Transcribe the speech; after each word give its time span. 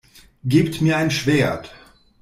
Gebt 0.43 0.81
mir 0.81 0.97
ein 0.97 1.11
Schwert! 1.11 1.75